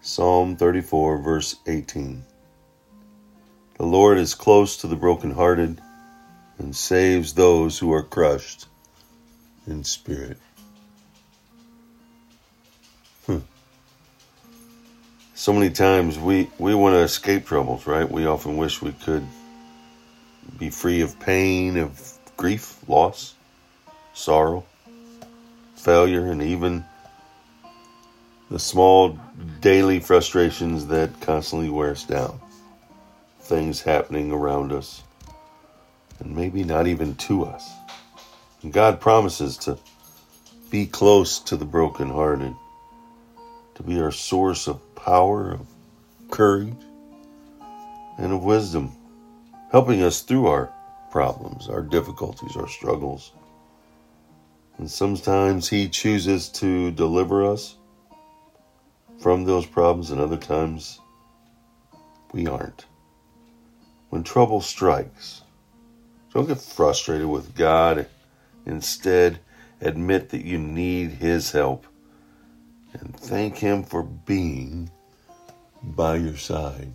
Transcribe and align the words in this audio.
Psalm 0.00 0.56
34, 0.56 1.18
verse 1.18 1.56
18. 1.66 2.24
The 3.76 3.86
Lord 3.86 4.18
is 4.18 4.34
close 4.34 4.76
to 4.78 4.86
the 4.86 4.96
brokenhearted 4.96 5.80
and 6.58 6.74
saves 6.74 7.34
those 7.34 7.78
who 7.78 7.92
are 7.92 8.02
crushed 8.02 8.66
in 9.66 9.84
spirit. 9.84 10.38
Hmm. 13.26 13.38
So 15.34 15.52
many 15.52 15.70
times 15.70 16.18
we, 16.18 16.48
we 16.58 16.74
want 16.74 16.94
to 16.94 17.00
escape 17.00 17.46
troubles, 17.46 17.86
right? 17.86 18.08
We 18.08 18.26
often 18.26 18.56
wish 18.56 18.80
we 18.80 18.92
could 18.92 19.26
be 20.58 20.70
free 20.70 21.00
of 21.02 21.18
pain, 21.20 21.76
of 21.76 22.18
grief, 22.36 22.76
loss, 22.88 23.34
sorrow, 24.14 24.64
failure, 25.76 26.26
and 26.26 26.42
even 26.42 26.84
the 28.50 28.58
small 28.58 29.18
daily 29.60 30.00
frustrations 30.00 30.86
that 30.86 31.20
constantly 31.20 31.68
wear 31.68 31.90
us 31.90 32.04
down. 32.04 32.40
Things 33.40 33.80
happening 33.80 34.30
around 34.30 34.72
us, 34.72 35.02
and 36.20 36.36
maybe 36.36 36.64
not 36.64 36.86
even 36.86 37.14
to 37.16 37.44
us. 37.44 37.68
And 38.62 38.72
God 38.72 39.00
promises 39.00 39.56
to 39.58 39.78
be 40.70 40.86
close 40.86 41.40
to 41.40 41.56
the 41.56 41.64
brokenhearted, 41.64 42.54
to 43.76 43.82
be 43.82 44.00
our 44.00 44.12
source 44.12 44.68
of 44.68 44.94
power, 44.94 45.52
of 45.52 45.66
courage, 46.30 46.74
and 48.18 48.32
of 48.32 48.44
wisdom, 48.44 48.92
helping 49.70 50.02
us 50.02 50.20
through 50.20 50.46
our 50.46 50.72
problems, 51.10 51.68
our 51.68 51.82
difficulties, 51.82 52.56
our 52.56 52.68
struggles. 52.68 53.32
And 54.76 54.90
sometimes 54.90 55.68
He 55.68 55.88
chooses 55.88 56.48
to 56.50 56.90
deliver 56.90 57.50
us 57.50 57.77
from 59.18 59.44
those 59.44 59.66
problems, 59.66 60.10
and 60.10 60.20
other 60.20 60.36
times 60.36 61.00
we 62.32 62.46
aren't. 62.46 62.86
When 64.10 64.22
trouble 64.22 64.60
strikes, 64.60 65.42
don't 66.32 66.46
get 66.46 66.60
frustrated 66.60 67.26
with 67.26 67.54
God. 67.54 68.06
Instead, 68.66 69.40
admit 69.80 70.30
that 70.30 70.44
you 70.44 70.58
need 70.58 71.10
His 71.10 71.50
help 71.50 71.86
and 72.92 73.14
thank 73.16 73.56
Him 73.56 73.82
for 73.82 74.02
being 74.02 74.90
by 75.82 76.16
your 76.16 76.36
side. 76.36 76.94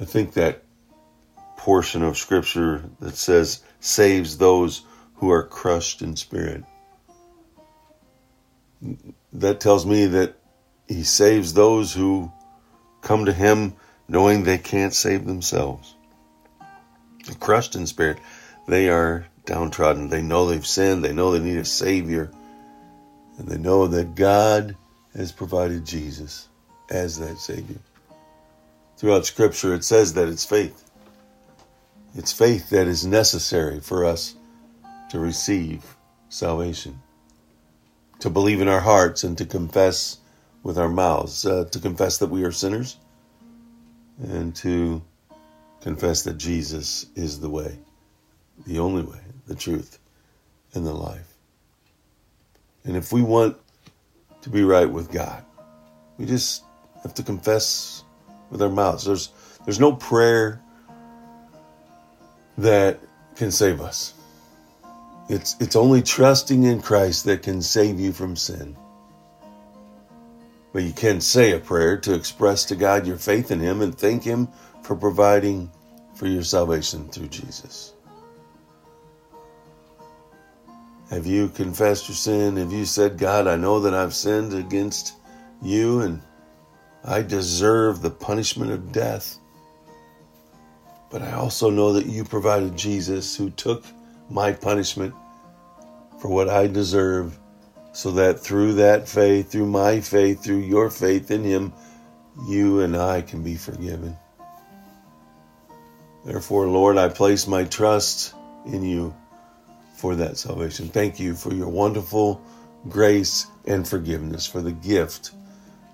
I 0.00 0.04
think 0.04 0.34
that 0.34 0.62
portion 1.56 2.02
of 2.02 2.16
Scripture 2.16 2.84
that 3.00 3.16
says, 3.16 3.62
saves 3.80 4.38
those 4.38 4.82
who 5.16 5.30
are 5.30 5.42
crushed 5.42 6.02
in 6.02 6.16
spirit 6.16 6.64
that 9.32 9.60
tells 9.60 9.84
me 9.84 10.06
that 10.06 10.34
he 10.86 11.02
saves 11.02 11.52
those 11.52 11.92
who 11.92 12.32
come 13.02 13.26
to 13.26 13.32
him 13.32 13.74
knowing 14.08 14.42
they 14.42 14.58
can't 14.58 14.94
save 14.94 15.26
themselves. 15.26 15.94
Crushed 17.40 17.74
in 17.74 17.86
spirit, 17.86 18.18
they 18.66 18.88
are 18.88 19.26
downtrodden. 19.44 20.08
They 20.08 20.22
know 20.22 20.46
they've 20.46 20.66
sinned. 20.66 21.04
They 21.04 21.12
know 21.12 21.32
they 21.32 21.44
need 21.44 21.58
a 21.58 21.64
Savior. 21.64 22.30
And 23.38 23.48
they 23.48 23.58
know 23.58 23.86
that 23.86 24.14
God 24.14 24.76
has 25.14 25.32
provided 25.32 25.84
Jesus 25.84 26.48
as 26.90 27.18
that 27.18 27.38
Savior. 27.38 27.78
Throughout 28.96 29.26
Scripture, 29.26 29.74
it 29.74 29.84
says 29.84 30.14
that 30.14 30.28
it's 30.28 30.44
faith. 30.44 30.84
It's 32.14 32.32
faith 32.32 32.70
that 32.70 32.88
is 32.88 33.06
necessary 33.06 33.80
for 33.80 34.04
us 34.04 34.34
to 35.10 35.18
receive 35.18 35.84
salvation 36.30 37.00
to 38.20 38.30
believe 38.30 38.60
in 38.60 38.68
our 38.68 38.80
hearts 38.80 39.24
and 39.24 39.38
to 39.38 39.44
confess 39.44 40.18
with 40.62 40.78
our 40.78 40.88
mouths, 40.88 41.46
uh, 41.46 41.64
to 41.70 41.78
confess 41.78 42.18
that 42.18 42.28
we 42.28 42.44
are 42.44 42.52
sinners, 42.52 42.96
and 44.22 44.54
to 44.56 45.02
confess 45.80 46.22
that 46.22 46.36
Jesus 46.36 47.06
is 47.14 47.40
the 47.40 47.48
way, 47.48 47.78
the 48.66 48.78
only 48.78 49.02
way, 49.02 49.20
the 49.46 49.54
truth, 49.54 49.98
and 50.74 50.86
the 50.86 50.92
life. 50.92 51.34
And 52.84 52.96
if 52.96 53.12
we 53.12 53.22
want 53.22 53.56
to 54.42 54.50
be 54.50 54.62
right 54.62 54.90
with 54.90 55.10
God, 55.12 55.44
we 56.16 56.26
just 56.26 56.64
have 57.02 57.14
to 57.14 57.22
confess 57.22 58.02
with 58.50 58.62
our 58.62 58.68
mouths. 58.68 59.04
There's 59.04 59.30
there's 59.64 59.80
no 59.80 59.92
prayer 59.92 60.60
that 62.56 62.98
can 63.36 63.52
save 63.52 63.80
us. 63.80 64.14
It's, 65.28 65.56
it's 65.60 65.76
only 65.76 66.00
trusting 66.00 66.62
in 66.62 66.80
Christ 66.80 67.24
that 67.26 67.42
can 67.42 67.60
save 67.60 68.00
you 68.00 68.12
from 68.12 68.34
sin. 68.34 68.76
But 70.72 70.84
you 70.84 70.92
can 70.92 71.20
say 71.20 71.52
a 71.52 71.58
prayer 71.58 71.98
to 71.98 72.14
express 72.14 72.64
to 72.66 72.76
God 72.76 73.06
your 73.06 73.18
faith 73.18 73.50
in 73.50 73.60
Him 73.60 73.82
and 73.82 73.96
thank 73.96 74.22
Him 74.22 74.48
for 74.82 74.96
providing 74.96 75.70
for 76.14 76.26
your 76.26 76.42
salvation 76.42 77.08
through 77.08 77.28
Jesus. 77.28 77.92
Have 81.10 81.26
you 81.26 81.48
confessed 81.48 82.08
your 82.08 82.16
sin? 82.16 82.56
Have 82.56 82.72
you 82.72 82.84
said, 82.84 83.18
God, 83.18 83.46
I 83.46 83.56
know 83.56 83.80
that 83.80 83.94
I've 83.94 84.14
sinned 84.14 84.52
against 84.52 85.14
you 85.62 86.00
and 86.00 86.22
I 87.04 87.22
deserve 87.22 88.02
the 88.02 88.10
punishment 88.10 88.72
of 88.72 88.92
death? 88.92 89.38
But 91.10 91.22
I 91.22 91.32
also 91.32 91.70
know 91.70 91.94
that 91.94 92.06
you 92.06 92.24
provided 92.24 92.76
Jesus 92.76 93.34
who 93.34 93.48
took 93.50 93.84
my 94.30 94.52
punishment 94.52 95.14
for 96.20 96.28
what 96.28 96.48
I 96.48 96.66
deserve, 96.66 97.38
so 97.92 98.10
that 98.12 98.40
through 98.40 98.74
that 98.74 99.08
faith, 99.08 99.50
through 99.50 99.66
my 99.66 100.00
faith, 100.00 100.42
through 100.42 100.58
your 100.58 100.90
faith 100.90 101.30
in 101.30 101.44
Him, 101.44 101.72
you 102.46 102.80
and 102.80 102.96
I 102.96 103.22
can 103.22 103.42
be 103.42 103.56
forgiven. 103.56 104.16
Therefore, 106.24 106.66
Lord, 106.66 106.98
I 106.98 107.08
place 107.08 107.46
my 107.46 107.64
trust 107.64 108.34
in 108.66 108.82
you 108.82 109.14
for 109.96 110.14
that 110.16 110.36
salvation. 110.36 110.88
Thank 110.88 111.18
you 111.18 111.34
for 111.34 111.52
your 111.52 111.68
wonderful 111.68 112.42
grace 112.88 113.46
and 113.66 113.86
forgiveness, 113.86 114.46
for 114.46 114.60
the 114.60 114.72
gift 114.72 115.32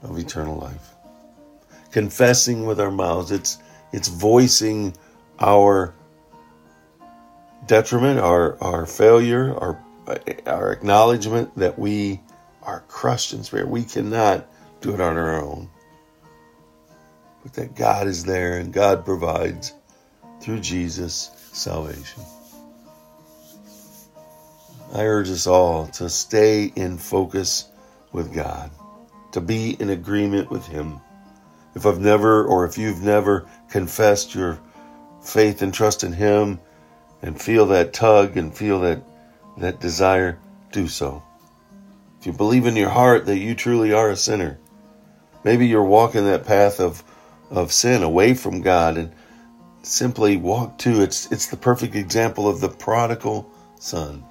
of 0.03 0.19
eternal 0.19 0.59
life. 0.59 0.91
Confessing 1.93 2.67
with 2.67 2.81
our 2.81 2.91
mouths, 2.91 3.31
it's, 3.31 3.59
it's 3.93 4.09
voicing 4.09 4.95
our 5.39 5.95
detriment, 7.67 8.21
our, 8.21 8.63
our 8.63 8.87
failure, 8.87 9.55
our, 9.55 9.83
our 10.47 10.73
acknowledgement 10.73 11.57
that 11.57 11.79
we 11.79 12.21
are 12.63 12.81
crushed 12.89 13.33
in 13.33 13.45
spirit. 13.45 13.69
We 13.69 13.85
cannot 13.85 14.47
do 14.81 14.95
it 14.95 15.01
on 15.01 15.17
our 15.17 15.41
own. 15.41 15.71
But 17.43 17.55
that 17.55 17.75
God 17.77 18.07
is 18.07 18.25
there 18.25 18.59
and 18.59 18.73
God 18.73 19.05
provides 19.05 19.75
through 20.41 20.61
Jesus 20.61 21.31
salvation. 21.53 22.23
I 24.93 25.05
urge 25.05 25.31
us 25.31 25.47
all 25.47 25.89
to 25.89 26.09
stay 26.09 26.73
in 26.77 26.99
focus 26.99 27.69
with 28.13 28.33
God, 28.33 28.71
to 29.33 29.41
be 29.41 29.71
in 29.81 29.91
agreement 29.91 30.51
with 30.51 30.67
Him. 30.67 31.01
If 31.75 31.85
I've 31.85 31.99
never, 31.99 32.45
or 32.45 32.65
if 32.65 32.79
you've 32.79 33.03
never 33.03 33.49
confessed 33.69 34.35
your 34.35 34.61
faith 35.21 35.63
and 35.63 35.75
trust 35.75 36.05
in 36.05 36.13
Him, 36.13 36.61
and 37.25 37.41
feel 37.41 37.65
that 37.67 37.95
tug 37.95 38.37
and 38.37 38.55
feel 38.55 38.81
that, 38.81 39.03
that 39.57 39.81
desire, 39.81 40.39
do 40.73 40.87
so. 40.87 41.23
If 42.21 42.27
you 42.27 42.33
believe 42.35 42.67
in 42.67 42.77
your 42.77 42.91
heart 42.91 43.25
that 43.27 43.39
you 43.39 43.55
truly 43.55 43.95
are 43.95 44.11
a 44.11 44.17
sinner, 44.17 44.59
maybe 45.43 45.67
you're 45.67 45.83
walking 45.83 46.27
that 46.27 46.45
path 46.45 46.81
of, 46.81 47.03
of 47.51 47.73
sin 47.73 48.03
away 48.03 48.35
from 48.35 48.61
God 48.61 48.99
and 48.99 49.11
simply 49.83 50.37
walk 50.37 50.79
to 50.79 51.03
it's 51.03 51.31
it's 51.31 51.49
the 51.49 51.57
perfect 51.59 51.95
example 51.95 52.49
of 52.49 52.59
the 52.61 52.71
prodigal 52.71 53.51
son 53.79 54.25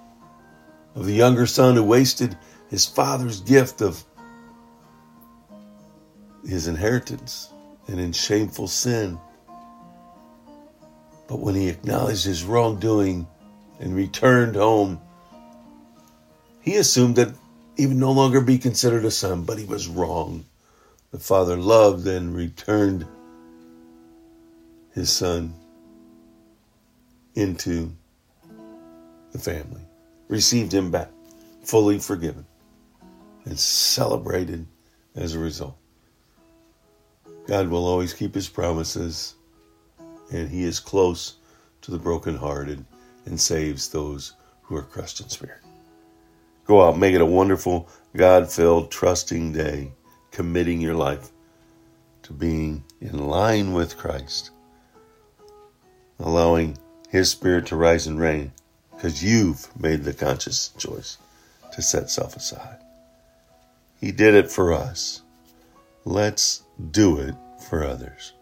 of 0.96 1.06
the 1.06 1.14
younger 1.14 1.46
son 1.46 1.76
who 1.76 1.84
wasted 1.84 2.36
his 2.72 2.88
father's 2.88 3.40
gift 3.42 3.80
of 3.80 4.04
his 6.44 6.66
inheritance 6.66 7.54
and 7.88 8.00
in 8.00 8.12
shameful 8.12 8.68
sin 8.68 9.20
but 11.34 11.40
when 11.40 11.56
he 11.56 11.68
acknowledged 11.68 12.26
his 12.26 12.44
wrongdoing 12.44 13.26
and 13.80 13.96
returned 13.96 14.56
home, 14.56 15.02
he 16.62 16.76
assumed 16.76 17.16
that 17.16 17.34
he 17.76 17.88
would 17.88 17.98
no 17.98 18.12
longer 18.12 18.40
be 18.40 18.60
considered 18.60 19.04
a 19.04 19.10
son, 19.10 19.42
but 19.44 19.58
he 19.58 19.66
was 19.66 19.88
wrong. 19.88 20.46
The 21.10 21.18
father 21.18 21.58
loved 21.58 22.06
and 22.06 22.36
returned 22.36 23.08
his 24.94 25.12
son 25.12 25.56
into 27.34 27.92
the 29.32 29.40
family, 29.40 29.82
received 30.28 30.72
him 30.72 30.92
back, 30.92 31.10
fully 31.64 31.98
forgiven, 31.98 32.46
and 33.46 33.58
celebrated 33.58 34.68
as 35.16 35.34
a 35.34 35.40
result. 35.40 35.78
God 37.48 37.70
will 37.70 37.88
always 37.88 38.14
keep 38.14 38.36
his 38.36 38.48
promises 38.48 39.34
and 40.34 40.50
he 40.50 40.64
is 40.64 40.80
close 40.80 41.36
to 41.82 41.92
the 41.92 42.00
brokenhearted 42.00 42.84
and 43.26 43.40
saves 43.40 43.88
those 43.88 44.34
who 44.64 44.76
are 44.76 44.84
crushed 44.84 45.22
in 45.22 45.30
spirit. 45.30 45.62
Go 46.66 46.82
out, 46.82 46.98
make 46.98 47.14
it 47.14 47.22
a 47.22 47.26
wonderful, 47.26 47.88
God 48.16 48.52
filled, 48.52 48.92
trusting 48.92 49.54
day 49.54 49.94
committing 50.34 50.82
your 50.82 50.96
life 50.96 51.30
to 52.24 52.34
being 52.34 52.84
in 53.00 53.28
line 53.28 53.72
with 53.72 53.98
Christ, 53.98 54.50
allowing 56.20 56.78
His 57.10 57.30
Spirit 57.30 57.68
to 57.68 57.76
rise 57.76 58.08
and 58.08 58.20
reign 58.20 58.52
because 58.92 59.24
you've 59.24 59.70
made 59.80 60.04
the 60.04 60.14
conscious 60.14 60.70
choice 60.78 61.18
to 61.72 61.82
set 61.82 62.10
self 62.10 62.36
aside. 62.36 62.80
He 64.02 64.12
did 64.12 64.34
it 64.34 64.52
for 64.52 64.74
us. 64.74 65.22
Let's 66.04 66.64
do 66.92 67.20
it 67.20 67.36
for 67.70 67.86
others. 67.86 68.34